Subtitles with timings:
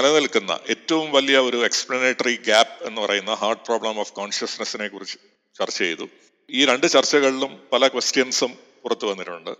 [0.00, 5.18] നിലനിൽക്കുന്ന ഏറ്റവും വലിയ ഒരു എക്സ്പ്ലനേറ്ററി ഗ്യാപ്പ് എന്ന് പറയുന്ന ഹാർട്ട് പ്രോബ്ലം ഓഫ് കോൺഷ്യസ്നെസ്സിനെ കുറിച്ച്
[5.58, 6.08] ചർച്ച ചെയ്തു.
[6.50, 8.52] ഈ രണ്ട് ചർച്ചകളിലും പല ക്വസ്റ്റ്യൻസും
[8.82, 9.50] പുറത്തു വന്നിട്ടുണ്ട്.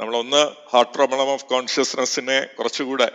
[0.00, 0.42] നമ്മളൊന്ന്
[0.72, 3.08] ഹാർട്ട് പ്രോബ്ലം ഓഫ് കോൺഷ്യസ്നെസ്സിനെ കുറച്ചുകൂടെ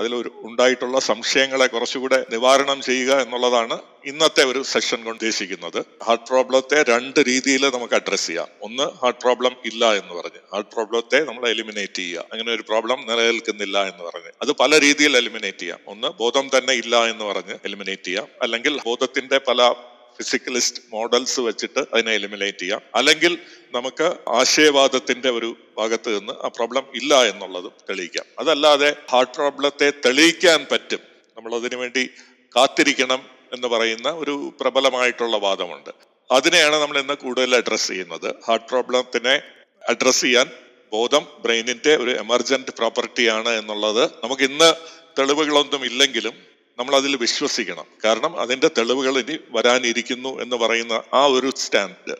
[0.00, 5.84] അതിലൊരു ഉണ്ടായിട്ടുള്ള സംശയങ്ങളെ കുറച്ചുകൂടെ നിവാരണം ചെയ്യുക എന്നുള്ളതാണ് ഇന്നത്തെ ഒരു സെഷൻ കൊണ്ട് ഉദ്ദേശിക്കുന്നത്.
[6.04, 8.46] ഹാർട്ട് പ്രോബ്ലത്തെ രണ്ട് രീതിയിൽ നമുക്ക് അഡ്രസ്സ് ചെയ്യാം.
[8.62, 10.40] ഒന്ന് ഹാർട്ട് പ്രോബ്ലം ഇല്ല എന്ന് പറഞ്ഞ്.
[10.54, 12.24] ഹാർട്ട് പ്രോബ്ലത്തെ നമ്മൾ എലിമിനേറ്റ് ചെയ്യുക.
[12.32, 14.32] അങ്ങനെ ഒരു പ്രോബ്ലം നിലനിൽക്കുന്നില്ല എന്ന് പറഞ്ഞ്.
[14.42, 15.78] അത് പല രീതിയിൽ എലിമിനേറ്റ് ചെയ്യാം.
[15.86, 18.26] ഒന്ന് ബോധം തന്നെ ഇല്ല എന്ന് പറഞ്ഞ് എലിമിനേറ്റ് ചെയ്യാം.
[18.42, 19.74] അല്ലെങ്കിൽ ബോധത്തിന്റെ പല
[20.22, 22.80] ഫിസിക്കലിസ്റ്റ് മോഡൽസ് വെച്ചിട്ട് അതിനെ എലിമിനേറ്റ് ചെയ്യാം.
[22.94, 23.38] അല്ലെങ്കിൽ
[23.74, 28.24] നമുക്ക് ആശയവാദത്തിന്റെ ഒരു ഭാഗത്ത് നിന്ന് ആ പ്രോബ്ലം ഇല്ല എന്നുള്ളതും തെളിയിക്കാം.
[28.38, 30.98] അതല്ലാതെ ഹാർട്ട് പ്രോബ്ലത്തെ തെളിയിക്കാൻ പറ്റും.
[31.36, 32.10] നമ്മൾ അതിനു വേണ്ടി
[32.56, 35.90] കാത്തിരിക്കണം എന്ന് പറയുന്ന ഒരു പ്രബലമായിട്ടുള്ള വാദമുണ്ട്.
[36.30, 38.34] അതിനെയാണ് നമ്മൾ ഇന്ന് കൂടുതൽ അഡ്രസ്സ് ചെയ്യുന്നത്.
[38.46, 39.42] ഹാർട്ട് പ്രോബ്ലത്തിനെ
[39.88, 40.50] അഡ്രസ്സ് ചെയ്യാൻ
[40.92, 44.10] ബോധം ബ്രെയിനിന്റെ ഒരു എമർജന്റ് പ്രോപ്പർട്ടിയാണ് എന്നുള്ളത്.
[44.24, 44.74] നമുക്ക് ഇന്ന്
[45.18, 46.49] തെളിവുകളൊന്നും ഇല്ലെങ്കിലും
[46.80, 47.84] നമ്മൾ അതിൽ വിശ്വസിക്കണം.
[48.04, 52.14] കാരണം അതിന്റെ തെളിവുകൾ ഇനി വരാനിരിക്കുന്നു എന്ന് പറയുന്ന ആ ഒരു സ്റ്റാൻഡ്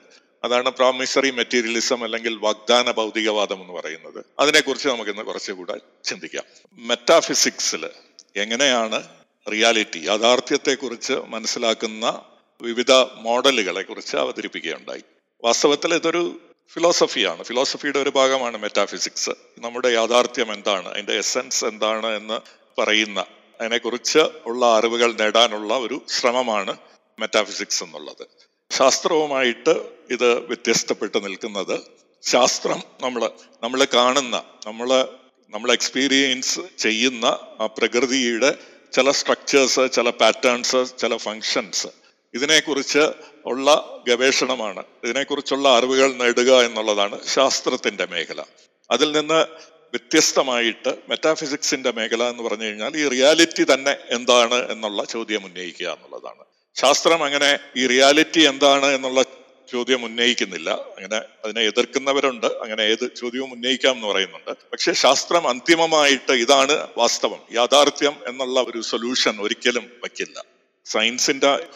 [0.44, 4.24] അതാണ് പ്രോമിസറി മെറ്റീരിയലിസം അല്ലെങ്കിൽ വാഗ്ദാന ഭൗതികവാദം എന്ന് പറയുന്നത്.
[4.38, 6.44] അതിനെക്കുറിച്ച് നമുക്കിന്ന് കുറച്ചുകൂടെ ചിന്തിക്കാം.
[6.72, 7.88] മെറ്റാഫിസിക്സിൽ
[8.36, 9.08] എങ്ങനെയാണ്
[9.52, 12.22] റിയാലിറ്റി യാഥാർത്ഥ്യത്തെക്കുറിച്ച് മനസ്സിലാക്കുന്ന
[12.62, 15.02] വിവിധ മോഡലുകളെ കുറിച്ച് അവതരിപ്പിക്കുകയുണ്ടായി.
[15.44, 16.40] വാസ്തവത്തിൽ ഇതൊരു
[16.72, 20.88] ഫിലോസഫിയാണ് ഫിലോസഫിയുടെ ഒരു ഭാഗമാണ് മെറ്റാഫിസിക്സ് നമ്മുടെ യാഥാർത്ഥ്യം എന്താണ്?
[20.88, 22.40] അതിന്റെ എസെൻസ് എന്താണ് എന്ന്
[22.80, 23.24] പറയുന്ന
[23.60, 26.76] അതിനെക്കുറിച്ച് ഉള്ള അറിവുകൾ നേടാനുള്ള ഒരു ശ്രമമാണ്
[27.18, 28.26] മെറ്റാഫിസിക്സ് എന്നുള്ളത്.
[28.70, 31.80] ശാസ്ത്രവുമായിട്ട് ഇത് വ്യത്യസ്തപ്പെട്ട് നിൽക്കുന്നത്
[32.22, 33.30] ശാസ്ത്രം നമ്മൾ
[33.62, 35.08] നമ്മൾ കാണുന്ന നമ്മൾ
[35.50, 37.24] നമ്മൾ എക്സ്പീരിയൻസ് ചെയ്യുന്ന
[37.60, 38.58] ആ പ്രകൃതിയുടെ
[38.92, 41.86] ചില സ്ട്രക്ചേഴ്സ് ചില പാറ്റേൺസ് ചില ഫങ്ഷൻസ്
[42.34, 43.12] ഇതിനെക്കുറിച്ച്
[43.46, 44.84] ഉള്ള ഗവേഷണമാണ്.
[45.04, 48.42] ഇതിനെക്കുറിച്ചുള്ള അറിവുകൾ നേടുക എന്നുള്ളതാണ് ശാസ്ത്രത്തിന്റെ മേഖല.
[48.90, 49.46] അതിൽ നിന്ന്
[49.92, 56.44] വ്യത്യസ്തമായിട്ട് മെറ്റാഫിസിക്സിന്റെ മേഖല എന്ന് പറഞ്ഞു കഴിഞ്ഞാൽ ഈ റിയാലിറ്റി തന്നെ എന്താണ് എന്നുള്ള ചോദ്യം ഉന്നയിക്കുക എന്നുള്ളതാണ്.
[56.74, 59.24] ശാസ്ത്രം അങ്ങനെ ഈ റിയാലിറ്റി എന്താണ് എന്നുള്ള
[59.72, 60.70] ചോദ്യം ഉന്നയിക്കുന്നില്ല.
[60.70, 62.46] അങ്ങനെ അതിനെ എതിർക്കുന്നവരുണ്ട്.
[62.46, 64.50] അങ്ങനെ ഏത് ചോദ്യവും ഉന്നയിക്കാം എന്ന് പറയുന്നുണ്ട്.
[64.50, 67.40] പക്ഷെ ശാസ്ത്രം അന്തിമമായിട്ട് ഇതാണ് വാസ്തവം.
[67.52, 70.44] യാഥാർത്ഥ്യം എന്നുള്ള ഒരു സൊല്യൂഷൻ ഒരിക്കലും വയ്ക്കില്ല.
[70.84, 71.66] സയൻസിന്റെ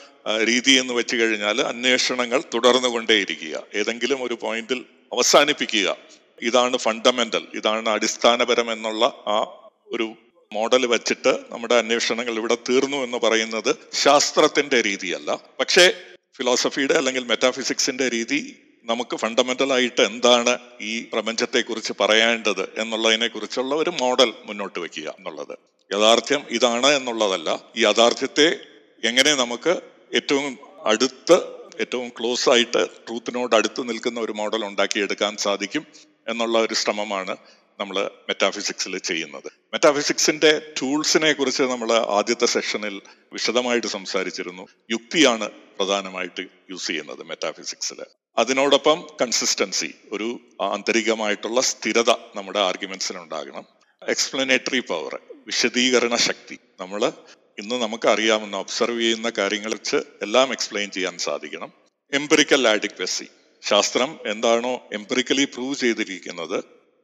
[0.45, 3.63] രീതി എന്ന് വെച്ച് കഴിഞ്ഞാൽ അന്വേഷണങ്ങൾ തുടർന്നുകൊണ്ടേയിരിക്കുക.
[3.75, 5.97] ഏതെങ്കിലും ഒരു പോയിന്റിൽ അവസാനിപ്പിക്കുക.
[6.43, 9.39] ഇതാണ് ഫണ്ടമെന്റൽ ഇതാണ് അടിസ്ഥാനപരം എന്നുള്ള ആ
[9.87, 10.15] ഒരു
[10.53, 15.39] മോഡൽ വെച്ചിട്ട് നമ്മുടെ അന്വേഷണങ്ങൾ ഇവിടെ തീർന്നു എന്ന് പറയുന്നത് ശാസ്ത്രത്തിന്റെ രീതിയല്ല.
[15.61, 15.93] പക്ഷേ
[16.37, 24.35] ഫിലോസഫിയുടെ അല്ലെങ്കിൽ മെറ്റാഫിസിക്സിന്റെ രീതി നമുക്ക് ഫണ്ടമെന്റൽ ആയിട്ട് എന്താണ് ഈ പ്രപഞ്ചത്തെക്കുറിച്ച് പറയേണ്ടത് എന്നുള്ളതിനെ കുറിച്ചുള്ള ഒരു മോഡൽ
[24.45, 25.59] മുന്നോട്ട് വെക്കുക എന്നുള്ളത്.
[25.93, 27.61] യഥാർത്ഥ്യം ഇതാണ് എന്നുള്ളതല്ല.
[27.77, 28.61] ഈ യാഥാർത്ഥ്യത്തെ
[29.05, 29.81] എങ്ങനെ നമുക്ക്
[30.15, 35.87] ഏറ്റവും അടുത്ത് ഏറ്റവും ക്ലോസ് ആയിട്ട് ട്രൂത്തിനോട് അടുത്ത് നിൽക്കുന്ന ഒരു മോഡൽ ഉണ്ടാക്കിയെടുക്കാൻ സാധിക്കും?
[36.29, 37.37] എന്നുള്ള ഒരു ശ്രമമാണ്
[37.81, 39.47] നമ്മൾ മെറ്റാഫിസിക്സിൽ ചെയ്യുന്നത്.
[39.47, 43.03] മെറ്റാഫിസിക്സിന്റെ ടൂൾസിനെ കുറിച്ച് നമ്മൾ ആദ്യത്തെ സെഷനിൽ
[43.33, 44.67] വിശദമായിട്ട് സംസാരിച്ചിരുന്നു.
[44.91, 48.05] യുക്തിയാണ് പ്രധാനമായിട്ട് യൂസ് ചെയ്യുന്നത് മെറ്റാഫിസിക്സിൽ
[48.39, 53.65] അതിനോടൊപ്പം കൺസിസ്റ്റൻസി ഒരു ആന്തരികമായിട്ടുള്ള സ്ഥിരത നമ്മുടെ ആർഗ്യുമെന്റ്സിന് ഉണ്ടാകണം
[54.09, 56.59] എക്സ്പ്ലനേറ്ററി പവർ വിശദീകരണ ശക്തി.
[56.81, 57.13] നമ്മൾ
[57.59, 61.73] ഇന്ന് നമുക്ക് അറിയാവുന്ന ഒബ്സർവ് ചെയ്യുന്ന കാര്യങ്ങൾ വെച്ച് എല്ലാം എക്സ്പ്ലെയിൻ ചെയ്യാൻ സാധിക്കണം.
[62.13, 63.25] എംപിറിക്കൽ ആഡിക്വസി
[63.69, 66.59] ശാസ്ത്രം എന്താണോ എംപിറിക്കലി പ്രൂവ് ചെയ്തിരിക്കുന്നത്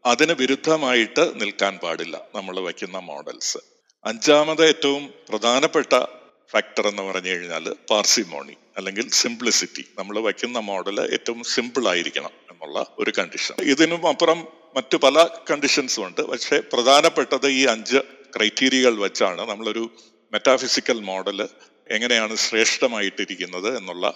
[0.04, 2.16] അതിന് വിരുദ്ധമായിട്ട് നിൽക്കാൻ പാടില്ല.
[2.34, 3.60] നമ്മൾ വയ്ക്കുന്ന മോഡൽസ്
[4.04, 5.93] അഞ്ചാമത് ഏറ്റവും പ്രധാനപ്പെട്ട
[6.53, 13.10] ഫാക്ടർ എന്ന് പറഞ്ഞു കഴിഞ്ഞാൽ പാർസിമോണി അല്ലെങ്കിൽ സിംപ്ലിസിറ്റി നമ്മൾ വയ്ക്കുന്ന മോഡൽ ഏറ്റവും സിമ്പിൾ ആയിരിക്കണം എന്നുള്ള ഒരു
[13.19, 14.41] കണ്ടീഷൻ ഇതിനും അപ്പുറം
[14.77, 15.16] മറ്റു പല
[15.50, 16.22] കണ്ടീഷൻസും ഉണ്ട്.
[16.32, 18.00] പക്ഷേ പ്രധാനപ്പെട്ടത് ഈ അഞ്ച്
[18.37, 19.84] ക്രൈറ്റീരിയകൾ വെച്ചാണ് നമ്മളൊരു
[20.32, 21.38] മെറ്റാഫിസിക്കൽ മോഡൽ
[21.91, 24.06] എങ്ങനെയാണ് ശ്രേഷ്ഠമായിട്ടിരിക്കുന്നത് എന്നുള്ള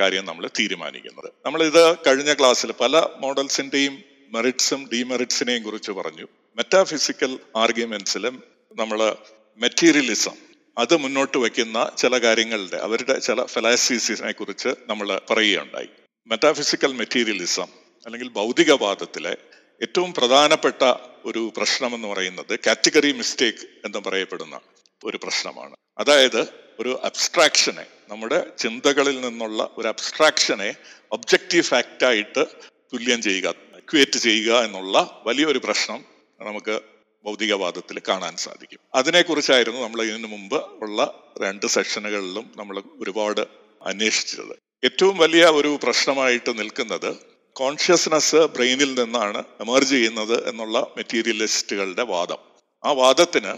[0.00, 1.32] കാര്യം നമ്മൾ തീരുമാനിക്കുന്നത്.
[1.46, 6.24] നമ്മൾ ഇത് കഴിഞ്ഞ ക്ലാസ്സിൽ പല മോഡൽസിന്റെയും മെറിറ്റ്സും ഡിമെറിറ്റ്സിനെയും കുറിച്ച് പറഞ്ഞു.
[6.56, 8.42] മെറ്റാഫിസിക്കൽ ആർഗ്യുമെന്റ്സിലും
[8.74, 9.16] നമ്മൾ
[9.56, 15.88] മെറ്റീരിയലിസം അത് മുന്നോട്ട് വയ്ക്കുന്ന ചില കാര്യങ്ങളുടെ അവരുടെ ചില ഫിലോസഫീസിനെ കുറിച്ച് നമ്മൾ പറയുകയുണ്ടായി.
[16.26, 17.66] മെറ്റാഫിസിക്കൽ മെറ്റീരിയലിസം
[18.06, 19.36] അല്ലെങ്കിൽ ഭൗതികവാദത്തിലെ
[19.82, 20.84] ഏറ്റവും പ്രധാനപ്പെട്ട
[21.24, 24.60] ഒരു പ്രശ്നം എന്ന് പറയുന്നത് കാറ്റഗറി മിസ്റ്റേക്ക് എന്ന് പറയപ്പെടുന്ന
[25.04, 25.76] ഒരു പ്രശ്നമാണ്.
[25.98, 26.46] അതായത്
[26.80, 30.74] ഒരു അബ്സ്ട്രാക്ഷനെ നമ്മുടെ ചിന്തകളിൽ നിന്നുള്ള ഒരു അബ്സ്ട്രാക്ഷനെ
[31.12, 32.46] ഒബ്ജക്റ്റീവ് ഫാക്റ്റായിട്ട്
[32.92, 36.04] തുല്യം ചെയ്യുക ഇക്വേറ്റ് ചെയ്യുക എന്നുള്ള വലിയൊരു പ്രശ്നം
[36.40, 36.80] നമുക്ക്
[37.24, 38.78] ഭൗതികവാദത്തിൽ കാണാൻ സാധിക്കും.
[38.94, 43.40] അതിനെക്കുറിച്ചായിരുന്നു നമ്മൾ ഇതിനു മുമ്പ് ഉള്ള രണ്ട് സെഷനുകളിലും നമ്മൾ ഒരുപാട്
[43.86, 44.58] അന്വേഷിച്ചത്.
[44.84, 47.16] ഏറ്റവും വലിയ ഒരു പ്രശ്നമായിട്ട് നിൽക്കുന്നത്
[47.52, 52.38] കോൺഷ്യസ്നസ് ബ്രെയിനിൽ നിന്നാണ് എമർജ് ചെയ്യുന്നത് എന്നുള്ള മെറ്റീരിയലിസ്റ്റുകളുടെ വാദം.
[52.84, 53.54] ആ വാദത്തിന്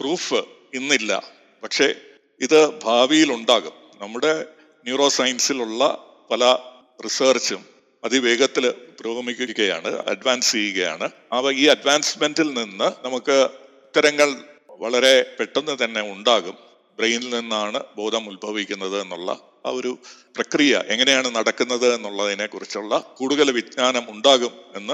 [0.00, 0.34] പ്രൂഫ്
[0.74, 1.30] ഇന്നില്ല.
[1.62, 1.94] പക്ഷേ
[2.40, 4.44] ഇത് ഭാവിയിൽ ഉണ്ടാകും നമ്മുടെ
[4.84, 6.58] ന്യൂറോ സയൻസിലുള്ള പല
[7.04, 7.64] റിസർച്ചും
[8.04, 11.10] അതിവേഗത്തിൽ പുരോഗമിക്കുകയാണ് അഡ്വാൻസ് ചെയ്യുകയാണ്.
[11.32, 14.36] ആ ഈ അഡ്വാൻസ്മെന്റിൽ നിന്ന് നമുക്ക് ഉത്തരങ്ങൾ
[14.70, 16.54] വളരെ പെട്ടെന്ന് തന്നെ ഉണ്ടാകും.
[16.98, 19.32] ബ്രെയിനിൽ നിന്നാണ് ബോധം ഉത്ഭവിക്കുന്നത് എന്നുള്ള
[19.66, 19.98] ആ ഒരു
[20.36, 24.92] പ്രക്രിയ എങ്ങനെയാണ് നടക്കുന്നത് എന്നുള്ളതിനെ കുറിച്ചുള്ള കൂടുതൽ വിജ്ഞാനം ഉണ്ടാകും എന്ന്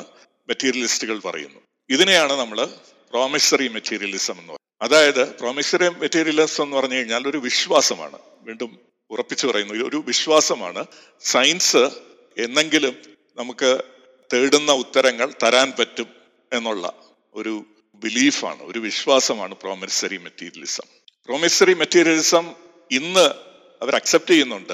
[0.48, 1.60] മെറ്റീരിയലിസ്റ്റുകൾ പറയുന്നു.
[1.90, 2.64] ഇതിനെയാണ് നമ്മൾ
[3.10, 4.82] പ്രോമിസറി മെറ്റീരിയലിസം എന്ന് പറയുന്നത്.
[4.82, 8.18] അതായത് പ്രോമിസറി മെറ്റീരിയലിസം എന്ന് പറഞ്ഞു കഴിഞ്ഞാൽ ഒരു വിശ്വാസമാണ്.
[8.42, 9.74] വീണ്ടും ഉറപ്പിച്ചു പറയുന്നു.
[9.74, 10.84] ഒരു വിശ്വാസമാണ്.
[11.20, 11.76] സയൻസ്
[12.38, 12.96] എന്നെങ്കിലും
[13.36, 13.82] നമുക്ക്
[14.32, 16.06] തേടുന്ന ഉത്തരങ്ങൾ തരാൻ പറ്റും
[16.52, 16.92] എന്നുള്ള
[17.34, 17.64] ഒരു
[17.94, 20.84] ബിലീഫാണ് ഒരു വിശ്വാസമാണ് പ്രോമിസറി മെറ്റീരിയലിസം
[21.26, 22.54] പ്രോമിസറി മെറ്റീരിയലിസം
[22.90, 23.30] ഇന്ന്
[23.82, 24.72] അവർ അക്സെപ്റ്റ് ചെയ്യുന്നുണ്ട്.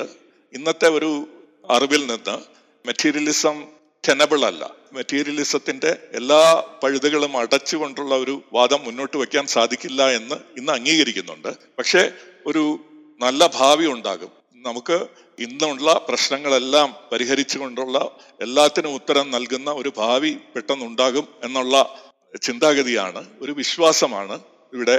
[0.53, 1.29] ഇന്നത്തെ ഒരു
[1.71, 2.39] അറിവിൽ നിന്ന്
[2.87, 3.67] മെറ്റീരിയലിസം
[4.09, 4.71] ടെനബിൾ അല്ല.
[4.93, 11.49] മെറ്റീരിയലിസത്തിന്റെ എല്ലാ പഴുതുകളും അടച്ചുകൊണ്ടുള്ള ഒരു വാദം മുന്നോട്ട് വയ്ക്കാൻ സാധിക്കില്ല എന്ന് ഇന്ന് അംഗീകരിക്കുന്നുണ്ട്.
[11.79, 12.11] പക്ഷേ
[12.47, 12.88] ഒരു
[13.21, 14.31] നല്ല ഭാവി ഉണ്ടാകും.
[14.55, 15.07] നമുക്ക്
[15.39, 22.01] ഇന്നുള്ള പ്രശ്നങ്ങളെല്ലാം പരിഹരിച്ചുകൊണ്ടുള്ള എല്ലാത്തിനും ഉത്തരം നൽകുന്ന ഒരു ഭാവി പെട്ടെന്നുണ്ടാകും എന്നുള്ള
[22.43, 24.41] ചിന്താഗതിയാണ് ഒരു വിശ്വാസമാണ്
[24.75, 24.97] ഇവിടെ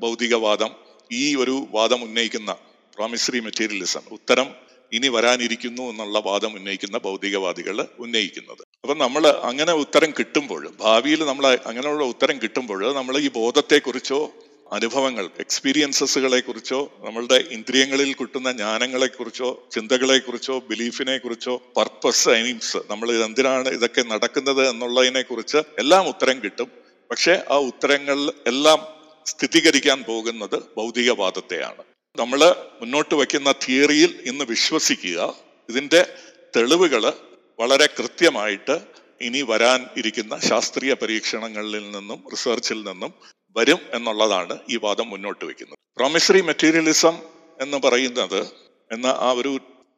[0.00, 0.70] ഭൗതികവാദം.
[1.12, 2.52] ഈ ഒരു വാദം ഉന്നയിക്കുന്ന
[2.96, 4.48] പ്രോമിസറി മെറ്റീരിയലിസം ഉത്തരം
[4.92, 8.62] ഇനി വരാനിരിക്കുന്നു എന്നുള്ള വാദം ഉന്നയിക്കുന്ന ഭൗതികവാദികൾ ഉന്നയിക്കുന്നത്.
[8.82, 14.32] അപ്പം നമ്മൾ അങ്ങനെ ഉത്തരം കിട്ടുമ്പോൾ ഭാവിയിൽ നമ്മൾ അങ്ങനെയുള്ള ഉത്തരം കിട്ടുമ്പോൾ നമ്മൾ ഈ ബോധത്തെക്കുറിച്ചോ
[14.72, 23.24] അനുഭവങ്ങൾ എക്സ്പീരിയൻസസുകളെ കുറിച്ചോ നമ്മളുടെ ഇന്ദ്രിയങ്ങളിൽ കിട്ടുന്ന ജ്ഞാനങ്ങളെ കുറിച്ചോ ചിന്തകളെ കുറിച്ചോ ബിലീഫിനെ കുറിച്ചോ പർപ്പസ് എയിംസ് നമ്മൾ
[23.24, 26.68] എന്തിനാണ് ഇതൊക്കെ നടക്കുന്നത് എന്നുള്ളതിനെ കുറിച്ച് എല്ലാം ഉത്തരം കിട്ടും.
[27.10, 28.86] പക്ഷേ ആ ഉത്തരങ്ങൾ എല്ലാം
[29.26, 31.82] സ്ഥിരീകരിക്കാൻ പോകുന്നത് ഭൗതികവാദത്തെയാണ്.
[32.18, 32.40] നമ്മൾ
[32.80, 35.34] മുന്നോട്ട് വയ്ക്കുന്ന തിയറിയിൽ ഇന്ന് വിശ്വസിക്കുക
[35.68, 36.06] ഇതിന്റെ
[36.56, 37.12] തെളിവുകൾ
[37.60, 38.80] വളരെ കൃത്യമായിട്ട്
[39.20, 43.14] ഇനി വരാൻ ഇരിക്കുന്ന ശാസ്ത്രീയ പരീക്ഷണങ്ങളിൽ നിന്നും റിസർച്ചിൽ നിന്നും
[43.56, 45.78] വരും എന്നുള്ളതാണ് ഈ വാദം മുന്നോട്ട് വയ്ക്കുന്നത്.
[45.96, 47.14] പ്രോമിസറി മെറ്റീരിയലിസം
[47.60, 48.40] എന്ന് പറയുന്നത്
[48.92, 49.52] എന്ന ആ ഒരു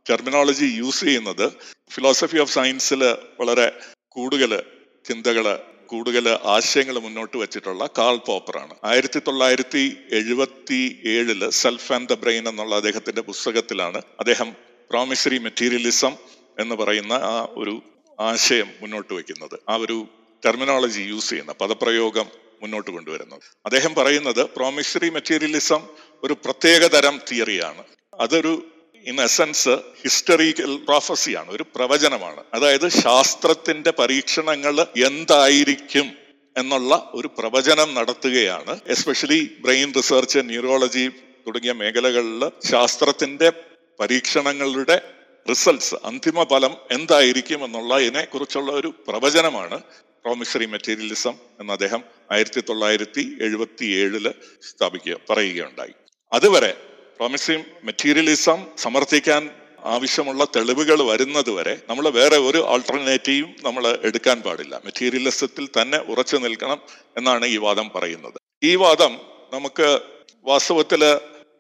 [0.09, 1.47] ടെർമിനോളജി യൂസ് ചെയ്യുന്നത്
[1.91, 3.03] ഫിലോസഫി ഓഫ് സയൻസിൽ
[3.41, 3.67] വളരെ
[4.09, 4.63] കൂടുതൽ
[5.05, 5.47] ചിന്തകൾ
[5.87, 12.75] കൂടുതൽ ആശയങ്ങൾ മുന്നോട്ട് വെച്ചിട്ടുള്ള കാൾ പോപ്പറാണ് ആയിരത്തി തൊള്ളായിരത്തി എഴുപത്തി ഏഴിൽ സെൽഫ് ആൻഡ് ദ ബ്രെയിൻ എന്നുള്ള
[12.75, 14.49] അദ്ദേഹത്തിന്റെ പുസ്തകത്തിലാണ് അദ്ദേഹം
[14.91, 16.15] പ്രോമിസറി മെറ്റീരിയലിസം
[16.59, 17.75] എന്ന് പറയുന്ന ആ ഒരു
[18.19, 19.57] ആശയം മുന്നോട്ട് വയ്ക്കുന്നത്.
[19.69, 19.97] ആ ഒരു
[20.43, 22.27] ടെർമിനോളജി യൂസ് ചെയ്യുന്ന പദപ്രയോഗം
[22.63, 25.89] മുന്നോട്ട് കൊണ്ടുവരുന്നത് അദ്ദേഹം പറയുന്നത് പ്രോമിസറി മെറ്റീരിയലിസം
[26.25, 27.85] ഒരു പ്രത്യേക തരം തിയറിയാണ്
[28.21, 28.67] അതൊരു
[29.07, 29.69] ഇൻ എസൻസ്
[30.03, 32.45] ഹിസ്റ്ററിക്കൽ പ്രോഫസിയാണ് ഒരു പ്രവചനമാണ്.
[32.55, 36.13] അതായത് ശാസ്ത്രത്തിന്റെ പരീക്ഷണങ്ങൾ എന്തായിരിക്കും
[36.57, 38.81] എന്നുള്ള ഒരു പ്രവചനം നടത്തുകയാണ്.
[38.87, 41.09] എസ്പെഷ്യലി ബ്രെയിൻ റിസർച്ച് ന്യൂറോളജി
[41.47, 43.53] തുടങ്ങിയ മേഖലകളിൽ ശാസ്ത്രത്തിന്റെ
[44.01, 45.13] പരീക്ഷണങ്ങളുടെ
[45.51, 49.83] റിസൾട്ട്സ് അന്തിമ ഫലം എന്തായിരിക്കും എന്നുള്ളതിനെ കുറിച്ചുള്ള ഒരു പ്രവചനമാണ്.
[50.25, 54.35] പ്രോമിസറി മെറ്റീരിയലിസം എന്ന് അദ്ദേഹം ആയിരത്തി തൊള്ളായിരത്തി എഴുപത്തി ഏഴിൽ
[54.71, 55.93] സ്ഥാപിക്കുക പറയുകയുണ്ടായി.
[56.33, 56.77] അതുവരെ
[57.17, 59.51] പ്രോമിസറി മെറ്റീരിയലിസം സമർത്ഥിക്കാൻ
[59.85, 64.81] ആവശ്യമുള്ള തെളിവുകൾ വരുന്നത് വരെ നമ്മൾ വേറെ ഒരു ആൾട്ടർനേറ്റീവും നമ്മൾ എടുക്കാൻ പാടില്ല.
[64.85, 66.81] മെറ്റീരിയലിസത്തിൽ തന്നെ ഉറച്ചു നിൽക്കണം
[67.17, 68.35] എന്നാണ് ഈ വാദം പറയുന്നത്.
[68.63, 69.21] ഈ വാദം
[69.53, 70.01] നമുക്ക്
[70.45, 71.05] വാസ്തവത്തിൽ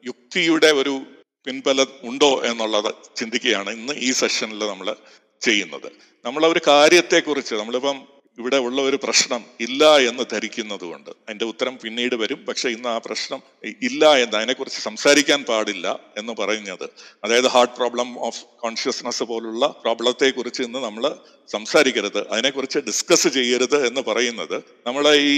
[0.07, 1.01] യുക്തിയുടെ ഒരു
[1.47, 4.97] പിൻബലം ഉണ്ടോ എന്നുള്ളത് ചിന്തിക്കുകയാണ് ഇന്ന് ഈ സെഷനിൽ നമ്മൾ
[5.41, 5.93] ചെയ്യുന്നത്.
[6.25, 12.15] നമ്മൾ ഒരു കാര്യത്തെക്കുറിച്ച് നമ്മളിപ്പം ഇവിടെ ഉള്ള ഒരു പ്രശ്നം ഇല്ല എന്ന് ധരിക്കുന്നത് കൊണ്ട് അതിന്റെ ഉത്തരം പിന്നീട്
[12.15, 12.39] വരും.
[12.49, 13.41] പക്ഷെ ഇന്ന് ആ പ്രശ്നം
[13.89, 16.87] ഇല്ല എന്ന് അതിനെക്കുറിച്ച് സംസാരിക്കാൻ പാടില്ല എന്ന് പറയുന്നത്
[17.25, 21.05] അതായത് ഹാർട്ട് പ്രോബ്ലം ഓഫ് കോൺഷ്യസ്നസ് പോലുള്ള പ്രോബ്ലത്തെക്കുറിച്ച് ഇന്ന് നമ്മൾ
[21.49, 22.21] സംസാരിക്കരുത്.
[22.29, 25.37] അതിനെക്കുറിച്ച് ഡിസ്കസ് ചെയ്യരുത് എന്ന് പറയുന്നത് നമ്മളെ ഈ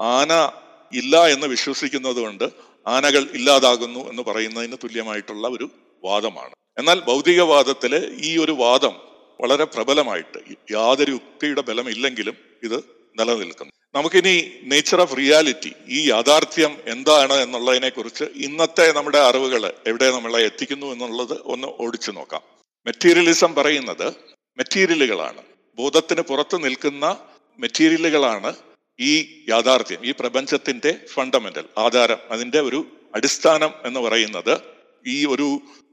[0.00, 0.32] ആന
[0.92, 2.46] ഇല്ല എന്ന് വിശ്വസിക്കുന്നത് കൊണ്ട്
[2.86, 5.66] ആനകൾ ഇല്ലാതാകുന്നു എന്ന് പറയുന്നതിന് തുല്യമായിട്ടുള്ള ഒരു
[6.04, 6.54] വാദമാണ്.
[6.78, 8.94] എന്നാൽ ഭൗതികവാദത്തിലെ ഈ ഒരു വാദം
[9.40, 10.38] വളരെ പ്രബലമായിട്ട്
[10.70, 12.78] യാതൊരു യുക്തിയുടെ ബലമില്ലെങ്കിലും ഇത്
[13.18, 13.72] നിലനിൽക്കുന്നു.
[13.94, 20.86] നമുക്കിനി നേച്ചർ ഓഫ് റിയാലിറ്റി ഈ യാഥാർത്ഥ്യം എന്താണ് എന്നുള്ളതിനെ കുറിച്ച് ഇന്നത്തെ നമ്മുടെ അറിവുകൾ എവിടെ നമ്മളെ എത്തിക്കുന്നു
[20.86, 22.42] എന്നുള്ളത് ഒന്ന് ഓടിച്ചു നോക്കാം.
[22.86, 24.06] മെറ്റീരിയലിസം പറയുന്നത്
[24.58, 25.42] മെറ്റീരിയലുകളാണ്
[25.78, 27.06] ബോധത്തിന് പുറത്ത് നിൽക്കുന്ന
[27.58, 28.50] മെറ്റീരിയലുകളാണ്
[28.98, 29.12] ഈ
[29.48, 32.80] യാഥാർത്ഥ്യം ഈ പ്രപഞ്ചത്തിന്റെ ഫണ്ടമെന്റൽ ആധാരം അതിന്റെ ഒരു
[33.14, 34.54] അടിസ്ഥാനം എന്ന് പറയുന്നത്
[35.06, 35.48] ഈ ഒരു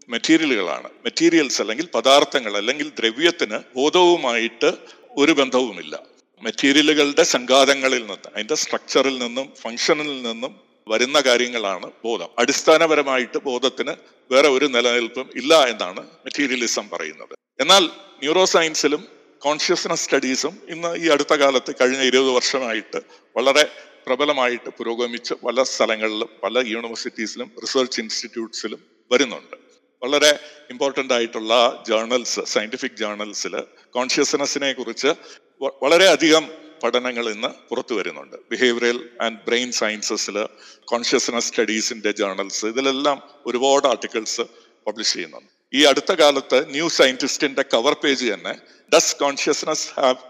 [0.09, 4.71] മെറ്റീരിയലുകളാണ് മെറ്റീരിയൽസ് അല്ലെങ്കിൽ പദാർത്ഥങ്ങൾ അല്ലെങ്കിൽ ദ്രവ്യത്തിന് ബോധവുമായിട്ട്
[5.17, 5.99] ഒരു ബന്ധവുമില്ല.
[6.43, 12.29] മെറ്റീരിയലുകളുടെ സംഘാതങ്ങളിൽ നിന്ന് അതിന്റെ സ്ട്രക്ചറിൽ നിന്നും ഫങ്ഷനിൽ നിന്നും വരുന്ന കാര്യങ്ങളാണ് ബോധം.
[12.37, 13.95] അടിസ്ഥാനപരമായിട്ട് ബോധത്തിന്
[14.31, 17.33] വേറെ ഒരു നിലനിൽപ്പും ഇല്ല എന്നാണ് മെറ്റീരിയലിസം പറയുന്നത്.
[17.59, 17.83] എന്നാൽ
[18.19, 19.07] ന്യൂറോ സയൻസിലും
[19.41, 23.01] കോൺഷ്യസ്നസ് സ്റ്റഡീസും ഇന്ന് ഈ അടുത്ത കാലത്ത് കഴിഞ്ഞ ഇരുപത് വർഷമായിട്ട്
[23.37, 23.71] വളരെ
[24.07, 28.79] പ്രബലമായിട്ട് പുരോഗമിച്ച് പല സ്ഥലങ്ങളിലും പല യൂണിവേഴ്സിറ്റീസിലും റിസർച്ച് ഇൻസ്റ്റിറ്റ്യൂട്ട്സിലും
[29.11, 29.62] വരുന്നുണ്ട്.
[30.03, 30.31] വളരെ
[30.71, 31.53] ഇമ്പോർട്ടന്റ് ആയിട്ടുള്ള
[31.89, 33.55] ജേർണൽസ് സയന്റിഫിക് ജേർണൽസിൽ
[33.91, 35.11] കോൺഷ്യസ്നെസ്സിനെ കുറിച്ച്
[35.83, 36.43] വളരെയധികം
[36.83, 38.35] പഠനങ്ങൾ ഇന്ന് പുറത്തു വരുന്നുണ്ട്.
[38.51, 40.37] ബിഹേവിയറൽ ആൻഡ് ബ്രെയിൻ സയൻസസിൽ
[40.91, 44.41] കോൺഷ്യസ്നസ് സ്റ്റഡീസിന്റെ ജേർണൽസ് ഇതിലെല്ലാം ഒരുപാട് ആർട്ടിക്കിൾസ്
[44.87, 45.49] പബ്ലിഷ് ചെയ്യുന്നുണ്ട്.
[45.73, 48.53] ഈ അടുത്ത കാലത്ത് ന്യൂ സയന്റിസ്റ്റിന്റെ കവർ പേജ് തന്നെ
[48.95, 50.21] does consciousness have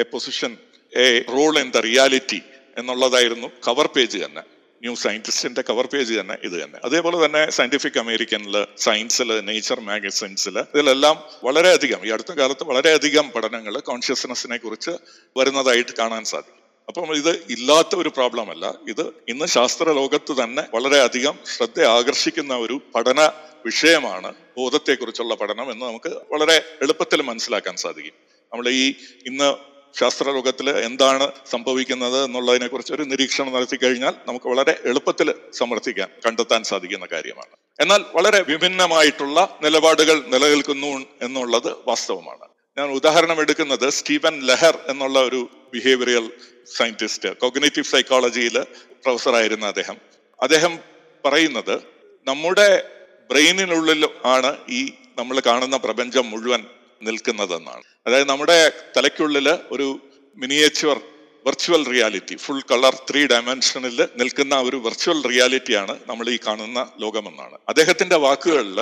[0.00, 0.56] a position
[0.92, 1.06] a
[1.36, 2.40] role in the reality
[2.78, 4.42] എന്നുള്ളതായിരുന്നു കവർ പേജ് തന്നെ.
[4.84, 6.78] ന്യൂ സയന്റിസ്റ്റിന്റെ കവർ പേജ് തന്നെ ഇത് തന്നെ.
[6.84, 14.56] അതേപോലെ തന്നെ സയന്റിഫിക് അമേരിക്കനിൽ സയൻസിൽ നേച്ചർ മാഗസിൻസിൽ ഇതിലെല്ലാം വളരെയധികം ഈ അടുത്ത കാലത്ത് വളരെയധികം പഠനങ്ങൾ കോൺഷ്യസ്നെസ്സിനെ
[14.56, 14.90] കുറിച്ച്
[15.36, 16.64] വരുന്നതായിട്ട് കാണാൻ സാധിക്കും.
[16.88, 18.74] അപ്പം ഇത് ഇല്ലാത്ത ഒരു പ്രോബ്ലം അല്ല.
[18.88, 23.30] ഇത് ഇന്ന് ശാസ്ത്ര ലോകത്ത് തന്നെ വളരെയധികം ശ്രദ്ധ ആകർഷിക്കുന്ന ഒരു പഠന
[23.64, 28.12] വിഷയമാണ് ബോധത്തെക്കുറിച്ചുള്ള പഠനം എന്ന് നമുക്ക് വളരെ എളുപ്പത്തിൽ മനസ്സിലാക്കാൻ സാധിക്കും.
[28.52, 28.94] നമ്മൾ ഈ
[29.26, 36.62] ഇന്ന് ശാസ്ത്രലോകത്തിൽ എന്താണ് സംഭവിക്കുന്നത് എന്നുള്ളതിനെ കുറിച്ച് ഒരു നിരീക്ഷണം നടത്തി കഴിഞ്ഞാൽ നമുക്ക് വളരെ എളുപ്പത്തിൽ സമർത്ഥിക്കാൻ കണ്ടെത്താൻ
[36.62, 37.52] സാധിക്കുന്ന കാര്യമാണ്.
[37.80, 42.48] എന്നാൽ വളരെ വിഭിന്നമായിട്ടുള്ള നിലപാടുകൾ നിലനിൽക്കുന്നു എന്നുള്ളത് വാസ്തവമാണ്.
[42.78, 46.30] ഞാൻ ഉദാഹരണം എടുക്കുന്നത് സ്റ്റീവൻ ലഹർ എന്നുള്ള ഒരു ബിഹേവിയറൽ
[46.76, 48.56] സയന്റിസ്റ്റ് കോഗ്നേറ്റീവ് സൈക്കോളജിയിൽ
[49.04, 49.96] പ്രൊഫസറായിരുന്ന അദ്ദേഹം.
[50.42, 50.78] അദ്ദേഹം
[51.24, 51.74] പറയുന്നത്
[52.26, 52.68] നമ്മുടെ
[53.30, 56.66] ബ്രെയിനിനുള്ളിൽ ആണ് ഈ നമ്മൾ കാണുന്ന പ്രപഞ്ചം മുഴുവൻ
[57.04, 57.84] നിൽക്കുന്നതെന്നാണ്.
[58.06, 59.88] അതായത് നമ്മുടെ തലയ്ക്കുള്ളിൽ ഒരു
[60.36, 61.00] miniature
[61.46, 67.58] virtual reality full colour three ഡയമെൻഷനിൽ നിൽക്കുന്ന ഒരു വെർച്വൽ റിയാലിറ്റിയാണ് നമ്മൾ ഈ കാണുന്ന ലോകമെന്നാണ്.
[67.68, 68.78] അദ്ദേഹത്തിന്റെ വാക്കുകളിൽ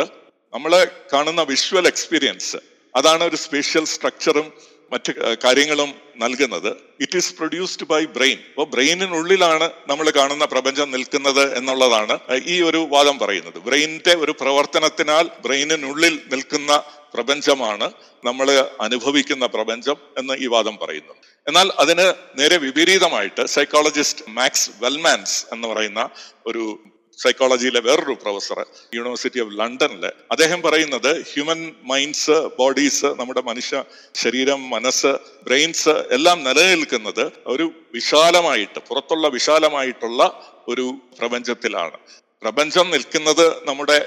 [0.54, 0.72] നമ്മൾ
[1.12, 2.56] കാണുന്ന വിഷ്വൽ എക്സ്പീരിയൻസ്
[2.94, 4.52] അതാണ് ഒരു സ്പേഷ്യൽ സ്ട്രക്ചറും
[4.92, 5.12] മറ്റ്
[5.44, 6.70] കാര്യങ്ങളും നൽകുന്നത്.
[7.00, 13.18] It is produced by brain അപ്പോൾ ബ്രെയിനിനുള്ളിലാണ് നമ്മൾ കാണുന്ന പ്രപഞ്ചം നിൽക്കുന്നത് എന്നുള്ളതാണ് ഈ ഒരു വാദം
[13.18, 13.58] പറയുന്നത്.
[13.58, 16.72] ബ്രെയിനിന്റെ ഒരു പ്രവർത്തനത്തിനാൽ ബ്രെയിനിനുള്ളിൽ നിൽക്കുന്ന
[17.14, 17.92] പ്രപഞ്ചമാണ്
[18.24, 18.50] നമ്മൾ
[18.80, 21.14] അനുഭവിക്കുന്ന പ്രപഞ്ചം എന്ന് ഈ വാദം പറയുന്നു.
[21.48, 26.08] എന്നാൽ അതിന് നേരെ വിപരീതമായിട്ട് സൈക്കോളജിസ്റ്റ് മാക്സ് വെൽമാൻസ് എന്ന് പറയുന്ന
[26.46, 26.78] ഒരു
[27.18, 35.12] സൈക്കോളജിയിലെ വേറൊരു പ്രൊഫസർ യൂണിവേഴ്സിറ്റി ഓഫ് ലണ്ടനിൽ അദ്ദേഹം പറയുന്നത് ഹ്യൂമൻ മൈൻഡ്സ് ബോഡീസ് നമ്മുടെ മനുഷ്യ ശരീരം മനസ്സ്
[35.44, 40.22] ബ്രെയിൻസ് എല്ലാം നിലനിൽക്കുന്നത് ഒരു വിശാലമായിട്ട് പുറത്തുള്ള വിശാലമായിട്ടുള്ള
[40.68, 41.98] ഒരു പ്രപഞ്ചത്തിലാണ്.
[42.42, 43.98] പ്രപഞ്ചം നിൽക്കുന്നത് നമ്മുടെ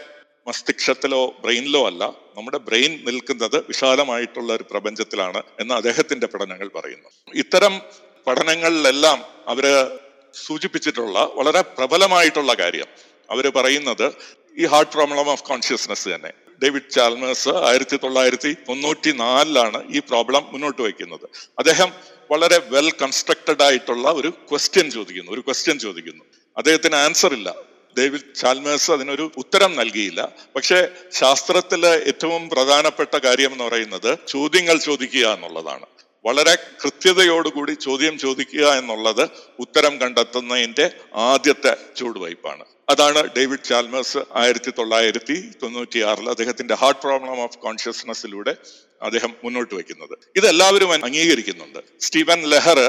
[0.48, 7.10] മസ്തിഷ്കത്തിലോ ബ്രെയിനിലോ അല്ല നമ്മുടെ ബ്രെയിൻ നിൽക്കുന്നത് വിശാലമായിട്ടുള്ള ഒരു പ്രപഞ്ചത്തിലാണ് എന്ന് അദ്ദേഹത്തിന്റെ പഠനങ്ങൾ പറയുന്നു.
[7.36, 7.82] ഇത്തരം
[8.28, 9.98] പഠനങ്ങളിലെല്ലാം അവർ
[10.46, 12.86] സൂചിപ്പിച്ചിട്ടുള്ള വളരെ പ്രബലമായിട്ടുള്ള കാര്യം.
[13.30, 14.14] അവർ പറയുന്നത്
[14.58, 16.32] ഈ ഹാർട്ട് പ്രോബ്ലം ഓഫ് കോൺഷ്യസ്നെസ് തന്നെ.
[16.64, 21.30] ഡേവിഡ് ചാൽമേഴ്സ് ആയിരത്തി തൊള്ളായിരത്തി തൊണ്ണൂറ്റി നാലിലാണ് ഈ പ്രോബ്ലം മുന്നോട്ട് വയ്ക്കുന്നത്.
[21.60, 21.94] അദ്ദേഹം
[22.32, 26.24] വളരെ വെൽ കൺസ്ട്രക്റ്റഡ് ആയിട്ടുള്ള ഒരു ക്വസ്റ്റ്യൻ ചോദിക്കുന്നു ഒരു ക്വസ്റ്റ്യൻ ചോദിക്കുന്നു.
[26.58, 27.75] അദ്ദേഹത്തിന് ആൻസർ ഇല്ല.
[27.98, 30.32] ഡേവിഡ് ചാൽമേഴ്സ് അതിനൊരു ഉത്തരം നൽകിയില്ല.
[30.56, 35.86] പക്ഷേ ശാസ്ത്രത്തിലെ ഏറ്റവും പ്രധാനപ്പെട്ട കാര്യം എന്ന് പറയുന്നത് ചോദ്യങ്ങൾ ചോദിക്കുക എന്നുള്ളതാണ്.
[36.25, 46.00] വളരെ കൃത്യതയോടുകൂടി ചോദ്യം ചോദിക്കുക എന്നുള്ളത് ഉത്തരം കണ്ടെത്തുന്നതിന്റെ ആദ്യത്തെ ചൂടുവയ്പ്പാണ് അതാണ് ഡേവിഡ് ചാൽമേഴ്സ് ആയിരത്തി തൊള്ളായിരത്തി തൊണ്ണൂറ്റി
[46.00, 48.56] ആറിൽ അദ്ദേഹത്തിന്റെ ഹാർട്ട് പ്രോബ്ലം ഓഫ് കോൺഷ്യസ്നെസ്സിലൂടെ
[49.02, 50.18] അദ്ദേഹം മുന്നോട്ട് വയ്ക്കുന്നത്.
[50.36, 51.80] ഇതെല്ലാവരും അംഗീകരിക്കുന്നുണ്ട്.
[52.00, 52.80] സ്റ്റീവൻ ലെഹർ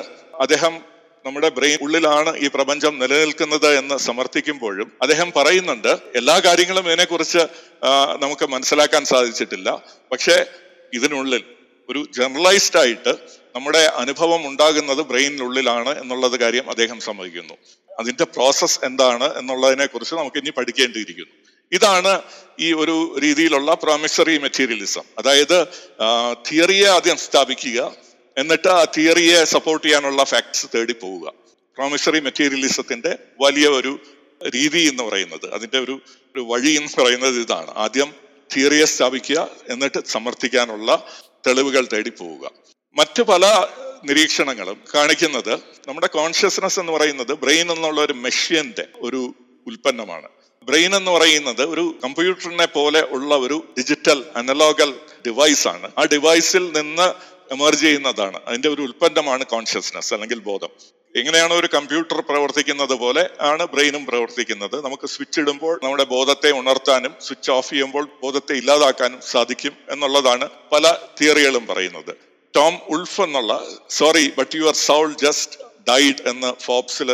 [0.41, 0.96] അദ്ദേഹം
[1.27, 7.43] നമ്മുടെ ബ്രെയിൻ ഉള്ളിലാണ് ഈ പ്രപഞ്ചം നിലനിൽക്കുന്നത് എന്ന് സമർത്ഥിക്കുമ്പോഴും അദ്ദേഹം പറയുന്നുണ്ട് എല്ലാ കാര്യങ്ങളും ഇതിനെക്കുറിച്ച്
[8.25, 9.69] നമുക്ക് മനസ്സിലാക്കാൻ സാധിച്ചിട്ടില്ല.
[10.13, 10.37] പക്ഷേ
[10.95, 11.43] ഇതിനുള്ളിൽ
[11.91, 13.13] ഒരു ജനറലൈസ്ഡ് ആയിട്ട്
[13.57, 17.55] നമ്മുടെ അനുഭവം ഉണ്ടാകുന്നത് ബ്രെയിനിനുള്ളിലാണ് എന്നുള്ളത് കാര്യം അദ്ദേഹം സമ്മതിക്കുന്നു.
[17.99, 21.35] അതിന്റെ പ്രോസസ്സ് എന്താണ് എന്നുള്ളതിനെ കുറിച്ച് നമുക്ക് ഇനി പഠിക്കേണ്ടിയിരിക്കുന്നു.
[21.73, 22.23] ഇതാണ്
[22.61, 25.59] ഈ ഒരു രീതിയിലുള്ള പ്രോമിസറി മെറ്റീരിയലിസം അതായത്
[26.49, 27.79] തിയറിയെ ആദ്യം സ്ഥാപിക്കുക
[28.37, 31.33] എന്നിട്ട് ആ തിയറിയെ സപ്പോർട്ട് ചെയ്യാനുള്ള ഫാക്ട്സ് തേടി പോവുക.
[31.77, 33.99] പ്രോമിസറി മെറ്റീരിയലിസത്തിന്റെ വലിയ ഒരു
[34.55, 36.01] രീതി എന്ന് പറയുന്നത് അതിന്റെ ഒരു
[36.35, 37.71] ഒരു വഴി എന്ന് പറയുന്നത് ഇതാണ്.
[37.77, 38.15] ആദ്യം
[38.57, 41.07] തിയറിയെ സ്ഥാപിക്കുക എന്നിട്ട് സമർത്ഥിക്കാനുള്ള
[41.47, 42.51] തെളിവുകൾ തേടി പോവുക.
[42.97, 43.67] മറ്റു പല
[44.05, 45.55] നിരീക്ഷണങ്ങളും കാണിക്കുന്നത്
[45.89, 49.35] നമ്മുടെ കോൺഷ്യസ്നസ് എന്ന് പറയുന്നത് ബ്രെയിൻ എന്നുള്ള ഒരു മെഷീന്റെ ഒരു
[49.67, 50.29] ഉൽപ്പന്നമാണ്.
[50.63, 54.95] ബ്രെയിൻ എന്ന് പറയുന്നത് ഒരു കമ്പ്യൂട്ടറിനെ പോലെ ഉള്ള ഒരു ഡിജിറ്റൽ അനലോഗൽ
[55.27, 55.91] ഡിവൈസ് ആണ്.
[55.99, 58.39] ആ ഡിവൈസിൽ നിന്ന് എമർജ് ചെയ്യുന്നതാണ്.
[58.49, 60.73] അതിന്റെ ഒരു ഉൽപ്പന്നമാണ് കോൺഷ്യസ്നസ് അല്ലെങ്കിൽ ബോധം.
[61.15, 64.77] എങ്ങനെയാണ് ഒരു കമ്പ്യൂട്ടർ പ്രവർത്തിക്കുന്നത് പോലെ ആണ് ബ്രെയിനും പ്രവർത്തിക്കുന്നത്.
[64.87, 71.67] നമുക്ക് സ്വിച്ച് ഇടുമ്പോൾ നമ്മുടെ ബോധത്തെ ഉണർത്താനും സ്വിച്ച് ഓഫ് ചെയ്യുമ്പോൾ ബോധത്തെ ഇല്ലാതാക്കാനും സാധിക്കും എന്നുള്ളതാണ് പല തിയറികളും
[71.67, 72.13] പറയുന്നത്.
[72.55, 73.53] ടോം ഉൾഫ് എന്നുള്ള
[73.99, 75.57] sorry but your soul just
[75.91, 77.11] died എന്ന് ഫോബ്സിൽ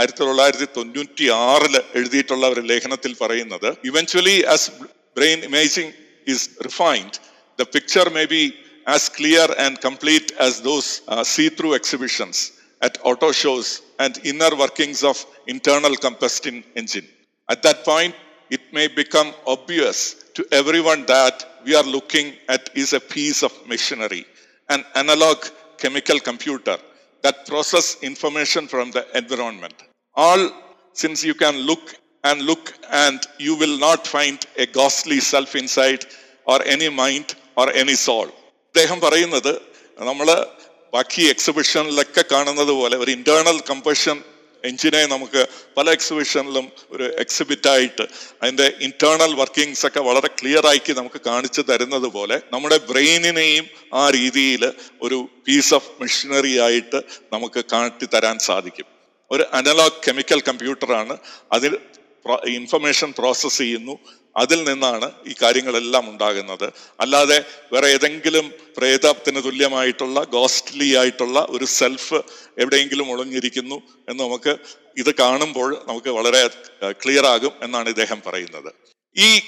[0.00, 4.70] ആയിരത്തി തൊള്ളായിരത്തി തൊണ്ണൂറ്റി ആറിൽ എഴുതിയിട്ടുള്ള ഒരു ലേഖനത്തിൽ പറയുന്നത് eventually as
[5.16, 5.92] brain imaging
[6.26, 7.18] is refined
[7.58, 8.42] the picture may be
[8.86, 15.04] as clear and complete as those uh, see-through exhibitions at auto shows and inner workings
[15.04, 17.06] of internal combustion engine.
[17.48, 18.14] At that point,
[18.50, 23.52] it may become obvious to everyone that we are looking at is a piece of
[23.66, 24.26] machinery,
[24.68, 25.44] an analog
[25.78, 26.76] chemical computer
[27.22, 29.74] that process information from the environment.
[30.14, 30.50] All
[30.92, 36.04] since you can look and look and you will not find a ghostly self inside
[36.44, 38.28] or any mind or any soul.
[38.74, 39.52] അദ്ദേഹം പറയുന്നത്
[39.98, 40.28] നമ്മൾ
[40.92, 44.16] ബാക്കി എക്സിബിഷനിലൊക്കെ കാണുന്നത് പോലെ ഒരു internal combustion
[44.64, 45.40] എഞ്ചിനെ നമുക്ക്
[45.76, 48.04] പല എക്സിബിഷനിലും ഒരു എക്സിബിറ്റായിട്ട്
[48.42, 54.64] അതിന്റെ ഇന്റേണൽ വർക്കിങ്സ് ഒക്കെ വളരെ ക്ലിയർ ആക്കി നമുക്ക് കാണിച്ചു തരുന്നത് പോലെ നമ്മുടെ ബ്രെയിനിനെയും ആ രീതിയിൽ
[55.02, 57.00] ഒരു പീസ് ഓഫ് മെഷീനറി ആയിട്ട്
[57.32, 58.86] നമുക്ക് കാട്ടി തരാൻ സാധിക്കും.
[59.30, 61.14] ഒരു അനലോഗ് കെമിക്കൽ കമ്പ്യൂട്ടറാണ്
[61.52, 61.74] അതിൽ
[62.28, 63.98] ഇൻഫർമേഷൻ പ്രോസസ്സ് ചെയ്യുന്നു.
[64.36, 66.72] അതിൽ നിന്നാണ് ഈ കാര്യങ്ങളെല്ലാം ഉണ്ടാകുന്നത്.
[67.00, 72.14] അല്ലാതെ വേറെ ഏതെങ്കിലും പ്രേതത്തിന് തുല്യമായിട്ടുള്ള ഗോസ്റ്റ്ലി ആയിട്ടുള്ള ഒരു സെൽഫ്
[72.58, 74.56] എവിടെയെങ്കിലും ഒളിഞ്ഞിരിക്കുന്നു എന്ന് നമുക്ക്
[74.98, 76.46] ഇത് കാണുമ്പോൾ നമുക്ക് വളരെ
[76.90, 78.72] ക്ലിയർ ആകും എന്നാണ് ഇദ്ദേഹം പറയുന്നത്.
[79.16, 79.38] ഈ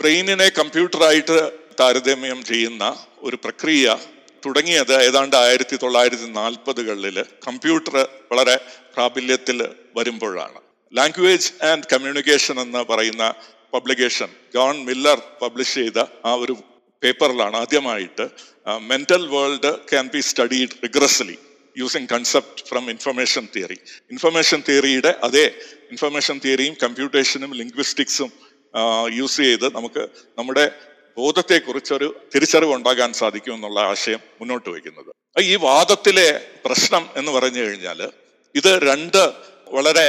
[0.00, 3.96] ബ്രെയിനിനെ കമ്പ്യൂട്ടറായിട്ട് താരതമ്യം ചെയ്യുന്ന ഒരു പ്രക്രിയ
[4.46, 8.56] തുടങ്ങിയത് ഏതാണ്ട് ആയിരത്തി തൊള്ളായിരത്തി നാൽപ്പതുകളിൽ കമ്പ്യൂട്ടർ വളരെ
[8.94, 10.71] പ്രാബല്യത്തിൽ വരുമ്പോഴാണ്.
[10.92, 13.24] ലാംഗ്വേജ് ആൻഡ് കമ്മ്യൂണിക്കേഷൻ എന്ന് പറയുന്ന
[13.74, 16.54] പബ്ലിക്കേഷൻ ജോൺ മില്ലർ പബ്ലിഷ് ചെയ്ത ആ ഒരു
[17.02, 18.24] പേപ്പറിലാണ് ആദ്യമായിട്ട്
[18.90, 21.38] mental world can be studied rigorously
[21.76, 23.78] using concept from information theory
[24.10, 25.44] information തിയറിയുടെ അതേ
[25.90, 28.30] ഇൻഫർമേഷൻ തിയറിയും കമ്പ്യൂട്ടേഷനും ലിംഗ്വിസ്റ്റിക്സും
[29.12, 30.08] യൂസ് ചെയ്ത് നമുക്ക്
[30.38, 30.66] നമ്മുടെ
[31.16, 35.10] ബോധത്തെക്കുറിച്ചൊരു തിരിച്ചറിവ് ഉണ്ടാകാൻ സാധിക്കും എന്നുള്ള ആശയം മുന്നോട്ട് വയ്ക്കുന്നത്.
[35.42, 36.28] ഈ വാദത്തിലെ
[36.64, 38.00] പ്രശ്നം എന്ന് പറഞ്ഞു കഴിഞ്ഞാൽ
[38.54, 39.22] ഇത് രണ്ട്
[39.68, 40.06] വളരെ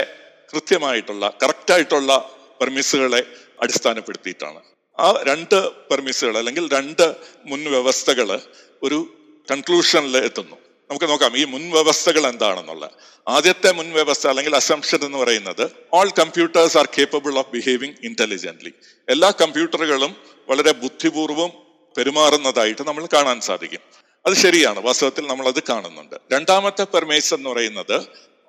[0.54, 2.32] കൃത്യമായിട്ടുള്ള കറക്റ്റായിട്ടുള്ള
[2.62, 3.22] പെർമിസുകളെ
[3.62, 4.62] അടിസ്ഥാനപ്പെടുത്തിയിട്ടാണ്.
[5.00, 8.40] ആ രണ്ട് പെർമിസുകൾ അല്ലെങ്കിൽ രണ്ട് മുൻവ്യവസ്ഥകൾ
[8.84, 9.08] ഒരു
[9.52, 10.56] കൺക്ലൂഷനിൽ എത്തുന്നു.
[10.90, 12.90] നമുക്ക് നോക്കാം ഈ മുൻവ്യവസ്ഥകൾ എന്താണെന്നുള്ള.
[13.28, 18.74] ആദ്യത്തെ മുൻവ്യവസ്ഥ അല്ലെങ്കിൽ അസംഷൻ എന്ന് പറയുന്നത് all computers are capable of behaving intelligently
[19.10, 20.16] എല്ലാ കമ്പ്യൂട്ടറുകളും
[20.50, 21.52] വളരെ ബുദ്ധിപൂർവം
[21.98, 23.80] പെരുമാറുന്നതായിട്ട് നമ്മൾ കാണാൻ സാധിക്കും.
[24.26, 26.16] അത് ശരിയാണ് വാസ്തവത്തിൽ നമ്മൾ അത് കാണുന്നുണ്ട്.
[26.32, 28.08] രണ്ടാമത്തെ പെർമേസ് എന്ന് പറയുന്നത്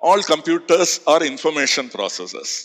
[0.09, 2.57] all computers are information processors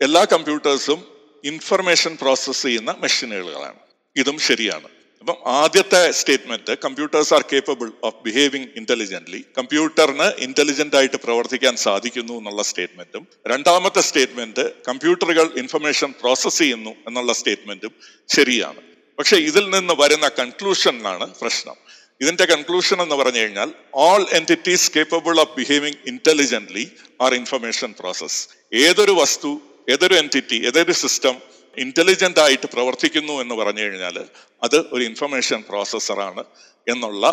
[0.00, 1.00] എല്ലാ കമ്പ്യൂട്ടേഴ്സും
[1.44, 3.80] ഇൻഫർമേഷൻ പ്രോസസ്സ് ചെയ്യുന്ന മെഷീനുകളാണ്
[4.16, 4.88] ഇതും ശരിയാണ്.
[5.20, 12.62] അപ്പം ആദ്യത്തെ statement computers are capable of behaving intelligently കമ്പ്യൂട്ടറിന് intelligent ആയിട്ട് പ്രവർത്തിക്കാൻ സാധിക്കുന്നു എന്നുള്ള
[12.62, 17.94] സ്റ്റേറ്റ്മെന്റും രണ്ടാമത്തെ സ്റ്റേറ്റ്മെന്റ് കമ്പ്യൂട്ടറുകൾ ഇൻഫർമേഷൻ പ്രോസസ്സ് ചെയ്യുന്നു എന്നുള്ള സ്റ്റേറ്റ്മെന്റും
[18.28, 18.82] ശരിയാണ്.
[19.18, 21.76] പക്ഷെ ഇതിൽ നിന്ന് വരുന്ന കൺക്ലൂഷനിലാണ് പ്രശ്നം.
[22.20, 26.84] ഇതിന്റെ കൺക്ലൂഷൻ എന്ന് പറഞ്ഞു കഴിഞ്ഞാൽ all entities capable of behaving intelligently
[27.20, 28.38] are information process
[28.72, 29.50] ഏതൊരു വസ്തു
[29.88, 31.36] ഏതൊരു എന്റിറ്റി ഏതൊരു സിസ്റ്റം
[31.76, 34.16] ഇന്റലിജന്റ് ആയിട്ട് പ്രവർത്തിക്കുന്നു എന്ന് പറഞ്ഞു കഴിഞ്ഞാൽ
[34.62, 36.44] അത് ഒരു ഇൻഫർമേഷൻ പ്രോസസ്സറാണ്
[36.86, 37.24] എന്നുള്ള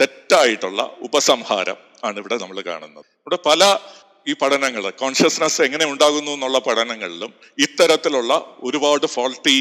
[0.00, 3.04] തെറ്റായിട്ടുള്ള ഉപസംഹാരം ആണ് ഇവിടെ നമ്മൾ കാണുന്നത്.
[3.20, 3.62] ഇവിടെ പല
[4.26, 9.56] ഈ പഠനങ്ങൾ കോൺഷ്യസ്നസ് എങ്ങനെ ഉണ്ടാകുന്നു എന്നുള്ള പഠനങ്ങളിലും ഇത്തരത്തിലുള്ള ഒരുപാട് ഫോൾട്ടി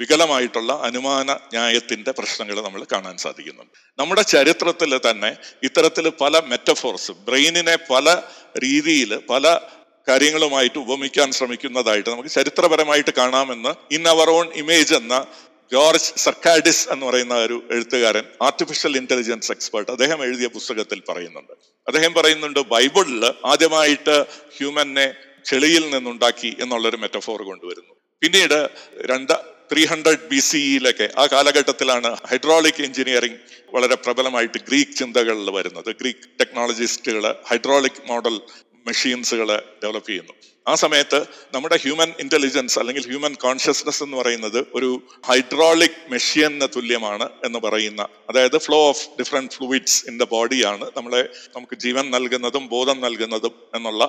[0.00, 3.72] വികലമായിട്ടുള്ള അനുമാന ന്യായത്തിന്റെ പ്രശ്നങ്ങൾ നമ്മൾ കാണാൻ സാധിക്കുന്നുണ്ട്.
[3.98, 8.22] നമ്മുടെ ചരിത്രത്തിൽ തന്നെ ഇത്തരത്തിൽ പല മെറ്റഫോർസ് ബ്രെയിനിനെ പല
[8.58, 9.60] രീതിയിൽ പല
[10.08, 15.26] കാര്യങ്ങളുമായിട്ട് ഉപമിക്കാൻ ശ്രമിക്കുന്നതായിട്ട് നമുക്ക് ചരിത്രപരമായിട്ട് കാണാമെന്ന് ഇൻ അവർ ഓൺ ഇമേജ് എന്ന
[15.72, 21.52] ജോർജ് സർക്കാഡിസ് എന്ന് പറയുന്ന ഒരു എഴുത്തുകാരൻ ആർട്ടിഫിഷ്യൽ ഇന്റലിജൻസ് എക്സ്പേർട്ട് അദ്ദേഹം എഴുതിയ പുസ്തകത്തിൽ പറയുന്നുണ്ട്.
[21.86, 24.26] അദ്ദേഹം പറയുന്നുണ്ട് ബൈബിളിൽ ആദ്യമായിട്ട്
[24.58, 27.94] ഹ്യൂമനെ ചെളിയിൽ നിന്നുണ്ടാക്കി എന്നുള്ളൊരു മെറ്റഫോർ കൊണ്ടുവരുന്നു.
[28.20, 33.38] പിന്നീട് രണ്ട് ത്രീ ഹൺഡ്രഡ് ബി സിയിലൊക്കെ ആ കാലഘട്ടത്തിലാണ് ഹൈഡ്രോളിക് എഞ്ചിനീയറിംഗ്
[33.74, 35.96] വളരെ പ്രബലമായിട്ട് ഗ്രീക്ക് ചിന്തകളിൽ വരുന്നത്.
[36.00, 38.40] ഗ്രീക്ക് ടെക്നോളജിസ്റ്റുകൾ ഹൈഡ്രോളിക് മോഡൽ
[38.86, 39.48] മെഷീൻസുകൾ
[39.82, 40.34] ഡെവലപ്പ് ചെയ്യുന്നു.
[40.68, 47.58] ആ സമയത്ത് നമ്മുടെ ഹ്യൂമൻ ഇന്റലിജൻസ് അല്ലെങ്കിൽ ഹ്യൂമൻ കോൺഷ്യസ്നസ് എന്ന് പറയുന്നത് ഒരു ഹൈഡ്രോളിക് മെഷീന് തുല്യമാണ് എന്ന്
[47.58, 51.22] പറയുന്ന അതായത് flow of different fluids in the ബോഡിയാണ് നമ്മളെ
[51.56, 54.04] നമുക്ക് ജീവൻ നൽകുന്നതും ബോധം നൽകുന്നതും എന്നുള്ള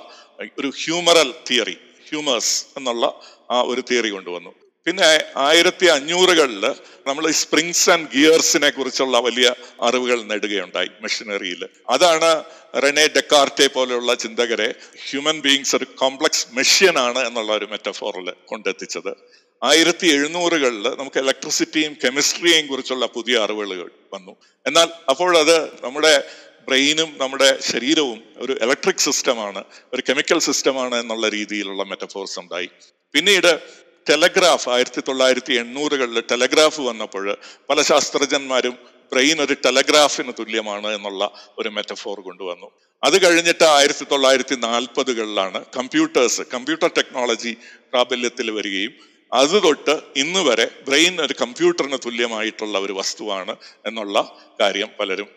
[0.58, 1.76] ഒരു ഹ്യൂമറൽ തിയറി
[2.10, 3.06] ഹ്യൂമേഴ്സ് എന്നുള്ള
[3.50, 4.65] ആ ഒരു തിയറി കൊണ്ടുവന്നു.
[4.86, 6.64] പിന്നെ ആയിരത്തി അഞ്ഞൂറുകളിൽ
[7.06, 11.62] നമ്മൾ സ്പ്രിങ്സ് ആൻഡ് ഗിയേഴ്സിനെ കുറിച്ചുള്ള വലിയ അറിവുകൾ നേടുകയുണ്ടായി മെഷീനറിയിൽ.
[11.88, 12.44] അതാണ്
[12.82, 14.74] റെനെ ഡെക്കാർട്ടെ പോലെയുള്ള ചിന്തകരെ
[15.10, 19.16] ഹ്യൂമൻ ബീങ്സ് ഒരു കോംപ്ലക്സ് മെഷീൻ ആണ് എന്നുള്ള ഒരു മെറ്റഫോറിൽ കൊണ്ടെത്തിച്ചത്.
[19.62, 24.36] ആയിരത്തി എഴുന്നൂറുകളിൽ നമുക്ക് ഇലക്ട്രിസിറ്റിയും കെമിസ്ട്രിയെയും കുറിച്ചുള്ള പുതിയ അറിവുകൾ വന്നു.
[24.66, 26.24] എന്നാൽ അപ്പോൾ അത് നമ്മുടെ
[26.68, 32.70] ബ്രെയിനും നമ്മുടെ ശരീരവും ഒരു ഇലക്ട്രിക് സിസ്റ്റമാണ് ഒരു കെമിക്കൽ സിസ്റ്റമാണ് എന്നുള്ള രീതിയിലുള്ള മെറ്റഫോർസ് ഉണ്ടായി.
[33.12, 33.60] പിന്നീട്
[34.08, 37.26] ടെലഗ്രാഫ് ആയിരത്തി തൊള്ളായിരത്തി എണ്ണൂറുകളിൽ ടെലഗ്രാഫ് വന്നപ്പോൾ
[37.70, 38.76] പല ശാസ്ത്രജ്ഞന്മാരും
[39.12, 41.22] ബ്രെയിൻ ഒരു ടെലഗ്രാഫിന് തുല്യമാണ് എന്നുള്ള
[41.58, 42.68] ഒരു മെറ്റഫോർ കൊണ്ടുവന്നു.
[43.02, 47.52] അത് കഴിഞ്ഞിട്ട് ആയിരത്തി തൊള്ളായിരത്തി നാൽപ്പതുകളിലാണ് കമ്പ്യൂട്ടേഴ്സ് കമ്പ്യൂട്ടർ ടെക്നോളജി
[47.92, 48.94] പ്രാബല്യത്തിൽ വരികയും
[49.32, 53.54] അത് തൊട്ട് ഇന്ന് വരെ ബ്രെയിൻ ഒരു കമ്പ്യൂട്ടറിന് തുല്യമായിട്ടുള്ള ഒരു വസ്തുവാണ്
[53.86, 54.16] എന്നുള്ള
[54.60, 55.28] കാര്യം പലരും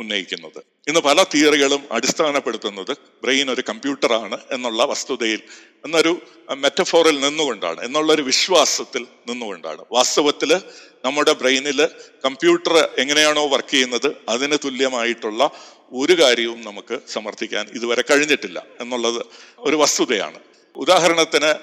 [0.00, 0.58] ഉന്നയിക്കുന്നത്.
[0.88, 5.40] ഇന്ന് പല തിയറികളും അടിസ്ഥാനപ്പെടുത്തുന്നത് ബ്രെയിൻ ഒരു കമ്പ്യൂട്ടറാണ് എന്നുള്ള വസ്തുതയിൽ
[5.84, 9.84] എന്നൊരു മെറ്റഫോറിൽ നിന്നുകൊണ്ടാണ് എന്നുള്ളൊരു വിശ്വാസത്തിൽ നിന്നുകൊണ്ടാണ്.
[9.92, 10.60] വാസ്തവത്തിൽ
[11.04, 11.86] നമ്മുടെ ബ്രെയിനിൽ
[12.24, 15.50] കമ്പ്യൂട്ടർ എങ്ങനെയാണോ വർക്ക് ചെയ്യുന്നത് അതിന് തുല്യമായിട്ടുള്ള
[15.92, 19.26] ഒരു കാര്യവും നമുക്ക് സമർത്ഥിക്കാൻ ഇതുവരെ കഴിഞ്ഞിട്ടില്ല എന്നുള്ളത്
[19.58, 20.40] ഒരു വസ്തുതയാണ്.
[20.76, 21.54] ഉദാഹരണത്തിന്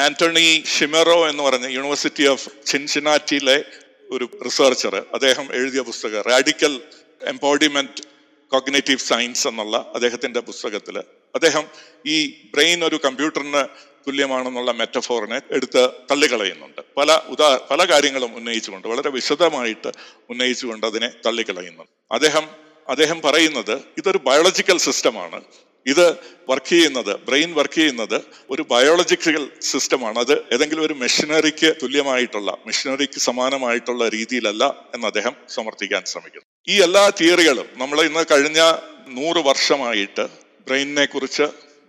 [0.00, 3.64] ആന്റണി ഷിമെറോ എന്ന് പറഞ്ഞ യൂണിവേഴ്സിറ്റി ഓഫ് ചിൻസിനാറ്റിയിലെ
[4.10, 6.80] ഒരു റിസർച്ചർ അദ്ദേഹം എഴുതിയ പുസ്തകം റാഡിക്കൽ
[7.22, 8.02] എംപോഡിമെന്റ്
[8.52, 11.02] കോഗ്നേറ്റീവ് സയൻസ് എന്നുള്ള അദ്ദേഹത്തിന്റെ പുസ്തകത്തിൽ
[11.34, 11.64] അദ്ദേഹം
[12.06, 12.16] ഈ
[12.54, 13.64] ബ്രെയിൻ ഒരു കമ്പ്യൂട്ടറിന്
[14.06, 16.80] തുല്യമാണെന്നുള്ള മെറ്റഫോറിനെ എടുത്ത് തള്ളിക്കളയുന്നുണ്ട്.
[16.96, 19.92] പല ഉദാ പല കാര്യങ്ങളും ഉന്നയിച്ചുകൊണ്ട് വളരെ വിശദമായിട്ട്
[20.30, 22.48] ഉന്നയിച്ചുകൊണ്ട് അതിനെ തള്ളിക്കളയുന്നുണ്ട് അദ്ദേഹം
[22.88, 25.42] അദ്ദേഹം പറയുന്നത് ഇതൊരു ബയോളജിക്കൽ സിസ്റ്റമാണ്.
[25.86, 26.16] ഇത്
[26.48, 30.18] വർക്ക് ചെയ്യുന്നത് ബ്രെയിൻ വർക്ക് ചെയ്യുന്നത് ഒരു ബയോളജിക്കൽ സിസ്റ്റമാണ്.
[30.18, 34.64] അത് ഏതെങ്കിലും ഒരു മെഷീനറിക്ക് തുല്യമായിട്ടുള്ള മെഷീനറിക്ക് സമാനമായിട്ടുള്ള രീതിയിലല്ല
[34.94, 36.46] എന്ന് അദ്ദേഹം സമർത്ഥിക്കാൻ ശ്രമിക്കുന്നു.
[36.68, 38.60] ഈ എല്ലാ തിയറികളും നമ്മൾ ഇന്ന് കഴിഞ്ഞ
[39.08, 41.46] നൂറ് വർഷമായിട്ട് ബ്രെയിനിനെ കുറിച്ച്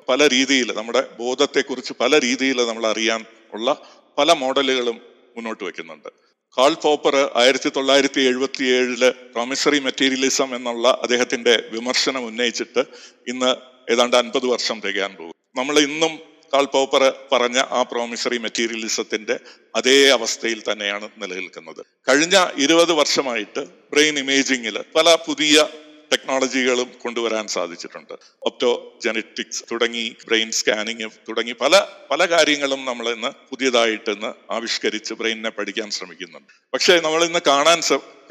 [0.10, 3.70] പല രീതിയിൽ നമ്മുടെ ബോധത്തെക്കുറിച്ച് പല രീതിയിൽ നമ്മൾ അറിയാൻ ഉള്ള
[4.18, 4.98] പല മോഡലുകളും
[5.38, 6.10] മുന്നോട്ട് വെക്കുന്നുണ്ട്.
[6.58, 12.84] കാൾ പോപ്പർ ആയിരത്തി തൊള്ളായിരത്തി എഴുപത്തി ഏഴിൽ പ്രൊമിസറി മെറ്റീരിയലിസം എന്നുള്ള അദ്ദേഹത്തിന്റെ വിമർശനം ഉന്നയിച്ചിട്ട്
[13.28, 13.52] ഇന്ന്
[13.92, 16.14] ഏതാണ്ട് അൻപത് വർഷം തികയാൻ പോകും നമ്മൾ ഇന്നും
[16.54, 19.40] കാൾ പോപ്പർ പറഞ്ഞ ആ പ്രോമിസറി മെറ്റീരിയലിസത്തിന്റെ
[19.76, 21.82] അതേ അവസ്ഥയിൽ തന്നെയാണ് നിലനിൽക്കുന്നത്.
[22.10, 23.60] കഴിഞ്ഞ ഇരുപത് വർഷമായിട്ട്
[23.94, 25.68] ബ്രെയിൻ ഇമേജിങ്ങിൽ പല പുതിയ
[26.14, 28.14] ടെക്നോളജികളും കൊണ്ടുവരാൻ സാധിച്ചിട്ടുണ്ട്.
[28.42, 28.72] ഒപ്റ്റോ
[29.04, 35.90] ജനറ്റിക്സ് തുടങ്ങി ബ്രെയിൻ സ്കാനിങ് തുടങ്ങി പല പല കാര്യങ്ങളും നമ്മൾ ഇന്ന് പുതിയതായിട്ട് ഇന്ന് ആവിഷ്കരിച്ച് ബ്രെയിനിനെ പഠിക്കാൻ
[35.92, 36.54] ശ്രമിക്കുന്നുണ്ട്.
[36.74, 37.82] പക്ഷേ നമ്മൾ ഇന്ന് കാണാൻ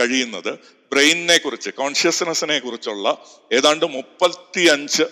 [0.00, 0.52] കഴിയുന്നത്
[0.92, 5.02] ബ്രെയിനിനെ കുറിച്ച് കോൺഷ്യസ്നെസ്സിനെ കുറിച്ചുള്ള ഏതാണ്ട് മുപ്പത്തി അഞ്ച്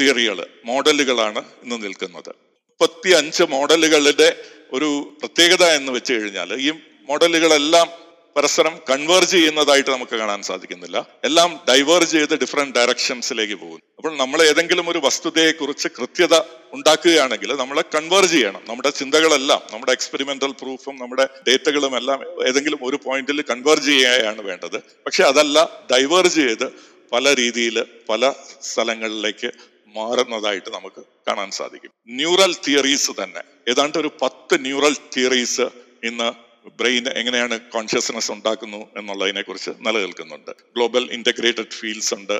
[0.00, 2.28] തിയറികൾ മോഡലുകളാണ് ഇന്ന് നിൽക്കുന്നത്.
[2.28, 6.70] മുപ്പത്തി അഞ്ച് മോഡലുകളുടെ ഒരു പ്രത്യേകത എന്ന് വെച്ച് കഴിഞ്ഞാൽ ഈ
[7.08, 8.03] മോഡലുകളെല്ലാം
[8.36, 11.06] പരസ്പരം കൺവേർജ് ചെയ്യുന്നതായിട്ട് നമുക്ക് കാണാൻ സാധിക്കുന്നില്ല.
[11.24, 13.80] എല്ലാം ഡൈവേർജ് ചെയ്ത് ഡിഫറെന്റ് ഡയറക്ഷൻസിലേക്ക് പോകുന്നു.
[13.96, 16.40] അപ്പോൾ നമ്മൾ ഏതെങ്കിലും ഒരു വസ്തുതയെക്കുറിച്ച് കൃത്യത
[16.72, 18.60] ഉണ്ടാക്കുകയാണെങ്കിൽ നമ്മളെ കൺവേർജ് ചെയ്യണം.
[18.68, 24.78] നമ്മുടെ ചിന്തകളെല്ലാം നമ്മുടെ എക്സ്പെരിമെന്റൽ പ്രൂഫും നമ്മുടെ ഡേറ്റകളും എല്ലാം ഏതെങ്കിലും ഒരു പോയിന്റിൽ കൺവേർജ് ചെയ്യുകയാണ് വേണ്ടത്.
[24.78, 26.72] പക്ഷെ അതല്ല ഡൈവേർജ് ചെയ്ത്
[27.12, 29.52] പല രീതിയിൽ പല സ്ഥലങ്ങളിലേക്ക്
[29.96, 31.90] മാറുന്നതായിട്ട് നമുക്ക് കാണാൻ സാധിക്കും.
[32.08, 33.40] ന്യൂറൽ തിയറീസ് തന്നെ.
[33.68, 35.60] ഏതാണ്ട് ഒരു പത്ത് ന്യൂറൽ തിയറീസ്
[36.04, 36.43] ഇന്ന്
[36.80, 42.36] ബ്രെയിൻ എങ്ങനെയാണ് കോൺഷ്യസ്നെസ് ഉണ്ടാക്കുന്നു എന്നുള്ളതിനെ കുറിച്ച് നിലനിൽക്കുന്നുണ്ട് ഗ്ലോബൽ ഇന്റഗ്രേറ്റഡ് ഫീൽഡ്സ് ഉണ്ട്.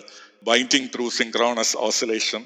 [0.49, 2.43] Binding through synchronous oscillation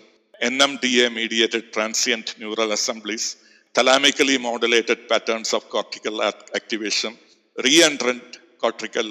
[0.49, 3.29] N M D A mediated transient neural assemblies
[3.75, 6.17] thalamically modulated patterns of cortical
[6.61, 7.15] activation
[7.91, 9.09] reentrant cortical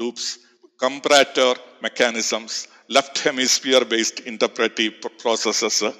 [0.00, 0.32] loops
[0.80, 2.58] comparator mechanisms
[2.96, 5.90] left hemisphere based interpretive processes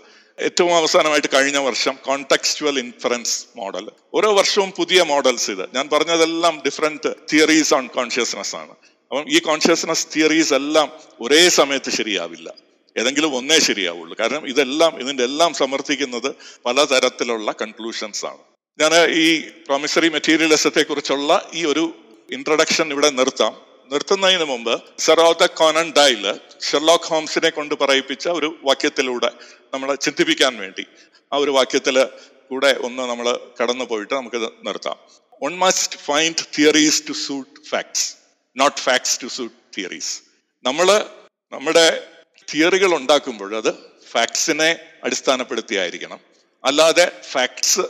[0.40, 5.74] ഏറ്റവും അവസാനമായിട്ട് കഴിഞ്ഞ വർഷം contextual inference model ഓരോ വർഷവും പുതിയ models ഇത്.
[5.74, 8.70] ഞാൻ പറഞ്ഞതെല്ലാം ഡിഫറെന്റ് തിയറീസ് ഓൺ കോൺഷ്യസ്നെസ് ആണ്.
[8.70, 12.54] അപ്പം ഈ കോൺഷ്യസ്നെസ് തിയറീസ് എല്ലാം ഒരേ സമയത്ത് ശരിയാവില്ല.
[12.98, 14.16] ഏതെങ്കിലും ഒന്നേ ശരിയാവുള്ളൂ.
[14.20, 16.34] കാരണം ഇതെല്ലാം ഇതിന്റെ എല്ലാം സമർത്ഥിക്കുന്നത്
[16.66, 18.38] പലതരത്തിലുള്ള കൺക്ലൂഷൻസ് ആണ്.
[18.80, 21.94] ഞാൻ ഈ പ്രോമിസറി മെറ്റീരിയലിസത്തെ കുറിച്ചുള്ള ഈ ഒരു
[22.32, 23.63] ഇൻട്രൊഡക്ഷൻ ഇവിടെ നിർത്താം.
[23.90, 29.30] നിർത്തുന്നതിന് മുമ്പ് സെറോത്ത കോനൻ ഡൈൽ ഷെർലോക്ക് ഹോംസിനെ കൊണ്ട് പറയിപ്പിച്ച ഒരു വാക്യത്തിലൂടെ
[29.74, 30.86] നമ്മളെ ചിന്തിപ്പിക്കാൻ വേണ്ടി
[31.32, 32.04] ആ ഒരു വാക്യത്തിൽ
[32.50, 34.96] കൂടെ ഒന്ന് നമ്മൾ കടന്നു പോയിട്ട് നമുക്ക് നിർത്താം.
[35.42, 38.14] One must find theories to suit facts
[38.56, 40.22] not facts to suit theories
[40.64, 41.06] നമ്മൾ
[41.52, 42.06] നമ്മുടെ
[42.54, 43.74] തിയറികൾ ഉണ്ടാക്കുമ്പോൾ അത്
[44.10, 46.20] ഫാക്ട്സിനെ അടിസ്ഥാനപ്പെടുത്തിയായിരിക്കണം.
[46.64, 47.80] അല്ലാതെ ഫാക്ട്സ്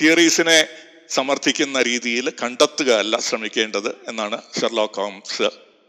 [0.00, 0.68] തിയറീസിനെ
[1.10, 5.48] സമർത്ഥിക്കുന്ന രീതിയിൽ കണ്ടെത്തുക അല്ല ശ്രമിക്കേണ്ടത് എന്നാണ് ഷെർലോക്ക് ഹോംസ്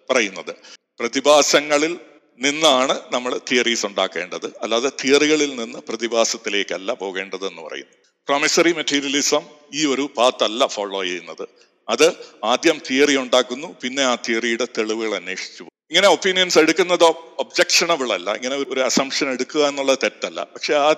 [0.09, 0.55] പറയുന്നത്.
[0.99, 1.99] പ്രതിഭാസങ്ങളിൽ
[2.39, 4.45] നിന്നാണ് നമ്മൾ തിയറീസ് ഉണ്ടാക്കേണ്ടത്.
[4.61, 7.93] അല്ലാതെ തിയറികളിൽ നിന്ന് പ്രതിഭാസത്തിലേക്കല്ല പോകേണ്ടത് എന്ന് പറയുന്നു.
[8.27, 9.41] പ്രൊമിസറി മെറ്റീരിയലിസം
[9.73, 11.47] ഈ ഒരു പാത്തല്ല ഫോളോ ചെയ്യുന്നത്.
[11.89, 17.03] അത് ആദ്യം തിയറി ഉണ്ടാക്കുന്നു പിന്നെ ആ തിയറിയുടെ തെളിവുകൾ അന്വേഷിച്ചു ഇങ്ങനെ ഒപ്പീനിയൻസ് എടുക്കുന്നത്
[17.39, 18.31] ഒബ്ജക്ഷണബിൾ അല്ല.
[18.31, 20.43] ഇങ്ങനെ ഒരു അസംഷൻ എടുക്കുക എന്നുള്ളത് തെറ്റല്ല.
[20.43, 20.93] പക്ഷെ ആ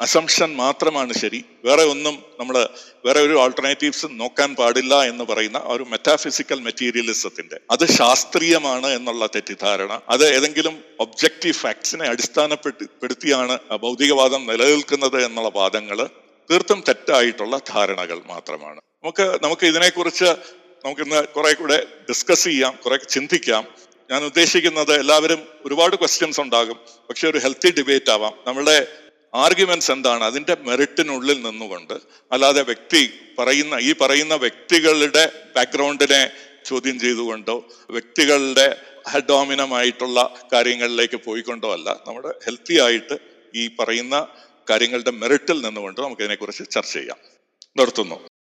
[0.00, 1.44] അസംഷൻ മാത്രമാണ് ശരി.
[1.64, 2.68] വേറെ ഒന്നും നമ്മൾ
[3.06, 10.00] വേറെ ഒരു ആൾട്ടർനേറ്റീവ്സ് നോക്കാൻ പാടില്ല എന്ന് പറയുന്ന ഒരു മെറ്റാഫിസിക്കൽ മെറ്റീരിയലിസത്തിന്റെ അത് ശാസ്ത്രീയമാണ് എന്നുള്ള തെറ്റിദ്ധാരണ.
[10.08, 16.08] അത് ഏതെങ്കിലും ഒബ്ജക്റ്റീവ് ഫാക്ട്സിനെ അടിസ്ഥാനപ്പെടുത്തിയാണ് ഭൗതികവാദം നിലനിൽക്കുന്നത് എന്നുള്ള വാദങ്ങൾ
[16.50, 18.76] തീർത്തും തെറ്റായിട്ടുള്ള ധാരണകൾ മാത്രമാണ്.
[18.76, 20.24] നമുക്ക് നമുക്ക് ഇതിനെക്കുറിച്ച്
[20.84, 23.66] നമുക്കിന്ന് കുറെ കൂടെ ഡിസ്കസ് ചെയ്യാം കുറെ ചിന്തിക്കാം.
[24.10, 26.76] ഞാൻ ഉദ്ദേശിക്കുന്നത് എല്ലാവരും ഒരുപാട് ക്വസ്റ്റ്യൻസ് ഉണ്ടാകും.
[27.08, 28.32] പക്ഷെ ഒരു ഹെൽത്തി ഡിബേറ്റ് ആവാം.
[28.46, 28.86] നമ്മളുടെ
[29.36, 30.24] ആർഗ്യുമെന്റ്സ് എന്താണ്?
[30.24, 31.92] അതിന്റെ മെറിറ്റിനുള്ളിൽ നിന്നുകൊണ്ട്
[32.32, 33.02] അല്ലാതെ വ്യക്തി
[33.38, 35.24] പറയുന്ന ഈ പറയുന്ന വ്യക്തികളുടെ
[35.56, 36.30] ബാക്ക്ഗ്രൗണ്ടിനെ
[36.64, 43.18] ചോദ്യം ചെയ്തുകൊണ്ടോ വ്യക്തികളുടെ ഹഡോമിനമായിട്ടുള്ള കാര്യങ്ങളിലേക്ക് പോയിക്കൊണ്ടോ അല്ല നമ്മുടെ ഹെൽത്തി ആയിട്ട്
[43.54, 44.28] ഈ പറയുന്ന
[44.70, 47.18] കാര്യങ്ങളുടെ മെറിറ്റിൽ നിന്നുകൊണ്ട് നമുക്കിതിനെക്കുറിച്ച് ചർച്ച ചെയ്യാം.
[47.76, 48.35] നിർത്തുന്നു.